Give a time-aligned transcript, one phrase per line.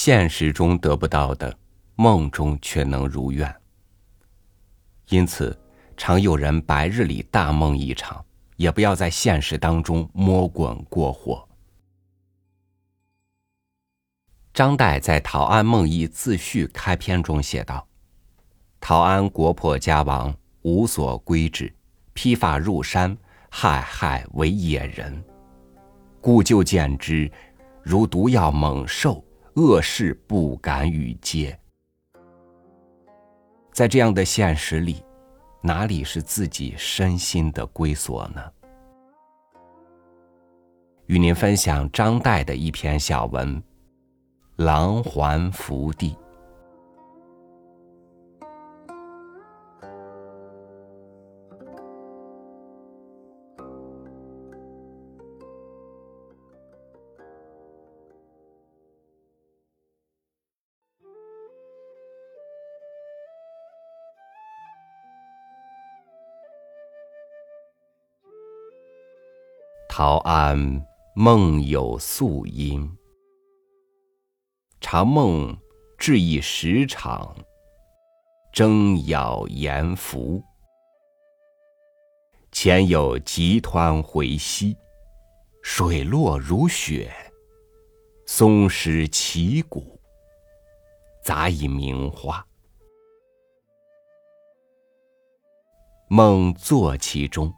[0.00, 1.52] 现实中得不到的，
[1.96, 3.52] 梦中却能如愿。
[5.08, 5.58] 因此，
[5.96, 8.24] 常有人白日里大梦一场，
[8.54, 11.44] 也不要在现实当中摸滚过火。
[14.54, 17.84] 张岱在《陶庵梦忆自序》开篇中写道
[18.78, 21.74] ：“陶庵国破家亡，无所归止，
[22.12, 23.18] 披发入山，
[23.50, 25.20] 害害为野人。
[26.20, 27.28] 故旧见之，
[27.82, 29.24] 如毒药猛兽，
[29.58, 31.58] 恶事不敢与接。”
[33.74, 35.02] 在这样的现实里，
[35.60, 38.40] 哪里是自己身心的归所呢？
[41.06, 43.60] 与您分享张岱的一篇小文。
[44.56, 46.16] 狼环福地，
[70.00, 72.88] 陶庵梦有素音。
[74.80, 75.58] 长梦
[75.98, 77.34] 至意十场，
[78.52, 80.40] 争咬严浮。
[82.52, 84.76] 前有急湍回溪，
[85.64, 87.12] 水落如雪，
[88.24, 90.00] 松石奇古，
[91.24, 92.46] 杂以名花。
[96.08, 97.52] 梦坐其中，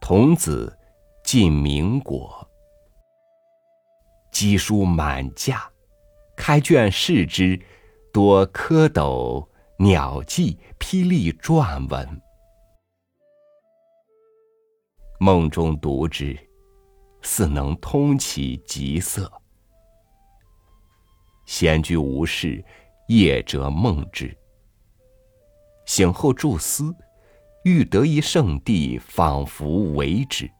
[0.00, 0.78] 童子
[1.24, 2.46] 进明果，
[4.30, 5.68] 鸡书满架。
[6.36, 7.58] 开卷视之，
[8.12, 12.20] 多蝌蚪、鸟迹、霹雳篆文。
[15.18, 16.38] 梦中读之，
[17.22, 19.32] 似能通其极色。
[21.46, 22.62] 闲居无事，
[23.08, 24.36] 夜辄梦之。
[25.86, 26.94] 醒后注思，
[27.64, 30.50] 欲得一圣地，仿佛为之。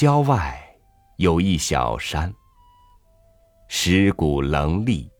[0.00, 0.58] 郊外
[1.18, 2.32] 有一小山。
[3.68, 5.12] 石鼓棱立，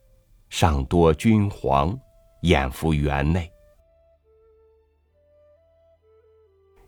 [0.49, 1.95] 上多君黄，
[2.41, 3.53] 掩伏园内。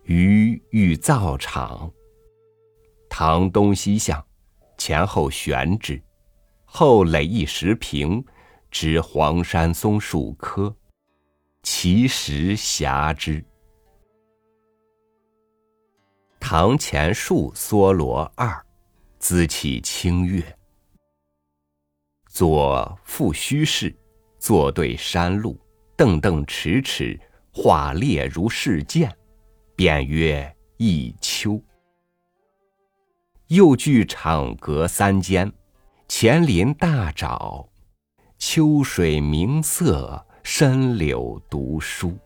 [0.04, 1.92] 余欲造场，
[3.10, 4.24] 堂东西向，
[4.78, 6.02] 前后悬之，
[6.64, 8.24] 后垒一石坪，
[8.70, 10.74] 植黄山松树棵，
[11.62, 13.44] 其石狭之。
[16.42, 18.66] 堂前树梭罗二，
[19.20, 20.42] 姿气清越。
[22.26, 23.96] 左复虚室，
[24.40, 25.56] 坐对山路，
[25.96, 27.18] 凳凳迟迟，
[27.52, 29.16] 画列如试剑，
[29.76, 31.62] 便曰一丘。
[33.46, 35.50] 右距场阁三间，
[36.08, 37.68] 前临大沼，
[38.36, 42.18] 秋水明色，深柳读书，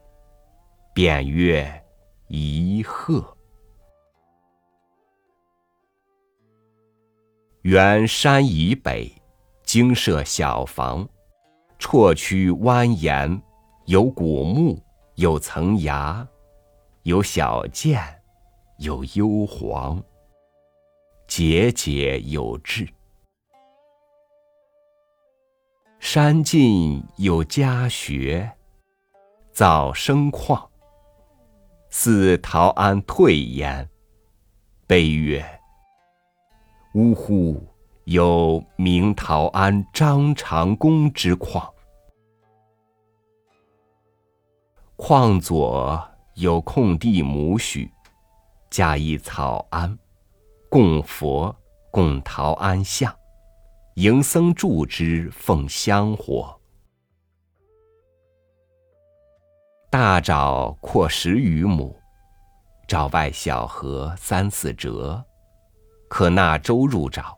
[0.95, 1.85] 便曰
[2.29, 3.36] 一鹤。
[7.67, 9.13] 原山以北。
[9.65, 11.09] 精设小房，
[11.81, 13.41] 绰曲蜿蜒，
[13.87, 14.81] 有古木，
[15.17, 16.25] 有层崖，
[17.03, 17.99] 有小涧，
[18.79, 20.01] 有幽篁，
[21.27, 22.89] 节节有致。
[25.99, 28.49] 山近有家学，
[29.51, 30.69] 早生旷，
[31.91, 33.91] 似陶庵退焉。
[34.87, 35.56] 悲曰：
[36.97, 37.63] 呜呼！
[38.05, 41.71] 有明陶庵张长公之矿，
[44.97, 46.03] 矿左
[46.37, 47.93] 有空地亩许，
[48.71, 49.99] 加一草庵，
[50.71, 51.55] 供佛，
[51.91, 53.15] 供陶庵像，
[53.97, 56.59] 迎僧住之，奉香火。
[59.91, 61.95] 大沼阔十余亩，
[62.89, 65.23] 沼外小河三四折，
[66.09, 67.35] 可纳舟入沼。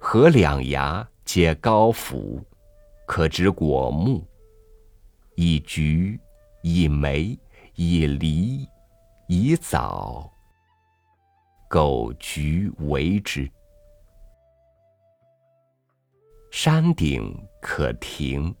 [0.00, 2.42] 河两崖皆高阜，
[3.06, 4.24] 可植果木，
[5.34, 6.18] 以橘、
[6.62, 7.38] 以梅、
[7.74, 8.66] 以梨、
[9.28, 10.30] 以枣、
[11.68, 13.50] 狗橘为之。
[16.50, 18.54] 山顶可亭，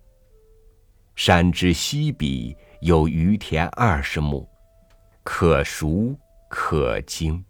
[1.16, 4.46] 山之西壁有余田二十亩，
[5.22, 6.14] 可熟
[6.50, 7.42] 可精。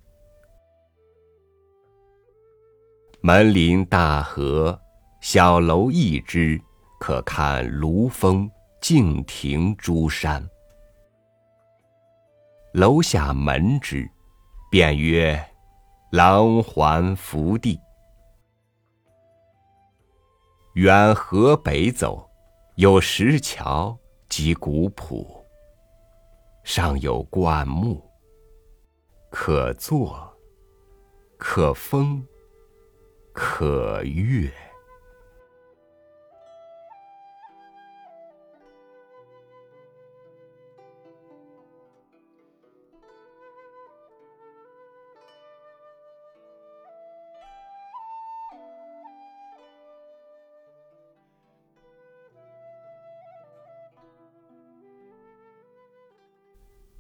[3.20, 4.80] 门临大河，
[5.20, 6.60] 小楼一枝，
[7.00, 8.48] 可看庐峰、
[8.80, 10.48] 敬亭诸山。
[12.74, 14.08] 楼下门之，
[14.70, 15.44] 便曰
[16.12, 17.78] ：“狼环福地。
[20.74, 22.24] 远河北走，
[22.76, 23.98] 有石桥
[24.28, 25.44] 及古朴，
[26.62, 28.00] 上有灌木，
[29.28, 30.32] 可坐，
[31.36, 32.24] 可风，
[33.40, 34.50] 可悦。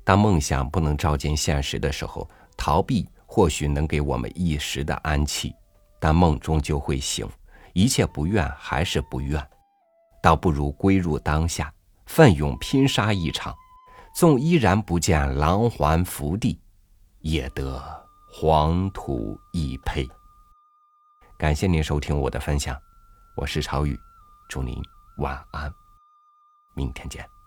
[0.04, 5.52] 当梦想不能照进现实的时候，逃避或许能给我们一时的安气，
[6.00, 7.28] 但梦终究会醒，
[7.72, 9.44] 一切不愿还是不愿，
[10.22, 11.72] 倒不如归入当下，
[12.06, 13.54] 奋勇拼杀一场，
[14.14, 16.60] 纵依然不见狼环福地，
[17.20, 17.82] 也得
[18.30, 20.08] 黄土一坯。
[21.36, 22.76] 感谢您收听我的分享，
[23.36, 23.98] 我是朝雨，
[24.48, 24.80] 祝您
[25.18, 25.72] 晚安，
[26.74, 27.37] 明天见。